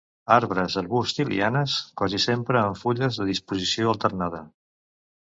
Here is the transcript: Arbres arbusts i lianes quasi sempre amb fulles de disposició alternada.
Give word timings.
Arbres 0.35 0.75
arbusts 0.81 1.19
i 1.23 1.25
lianes 1.27 1.75
quasi 2.01 2.21
sempre 2.23 2.59
amb 2.61 2.79
fulles 2.85 3.19
de 3.21 3.27
disposició 3.27 3.93
alternada. 3.93 4.41